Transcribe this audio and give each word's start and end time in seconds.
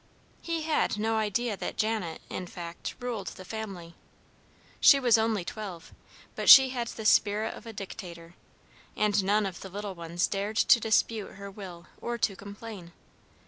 He 0.41 0.63
had 0.63 0.97
no 0.97 1.17
idea 1.17 1.55
that 1.55 1.77
Janet, 1.77 2.21
in 2.27 2.47
fact, 2.47 2.95
ruled 2.99 3.27
the 3.27 3.45
family. 3.45 3.93
She 4.79 4.99
was 4.99 5.15
only 5.15 5.45
twelve, 5.45 5.93
but 6.35 6.49
she 6.49 6.69
had 6.69 6.87
the 6.87 7.05
spirit 7.05 7.53
of 7.53 7.67
a 7.67 7.71
dictator, 7.71 8.33
and 8.97 9.23
none 9.23 9.45
of 9.45 9.59
the 9.61 9.69
little 9.69 9.93
ones 9.93 10.25
dared 10.25 10.57
to 10.57 10.79
dispute 10.79 11.35
her 11.35 11.51
will 11.51 11.85
or 12.01 12.17
to 12.17 12.35
complain. 12.35 12.93